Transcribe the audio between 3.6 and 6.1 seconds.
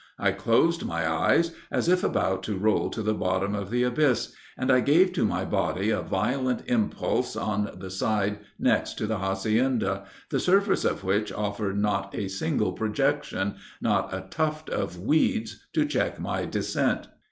the abyss, and I gave to my body a